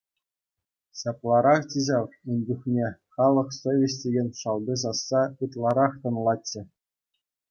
[0.99, 6.61] Ҫапларахчӗ ҫав ун чухне, халӑх совеҫ текен шалти сасса ытларах тӑнлатчӗ.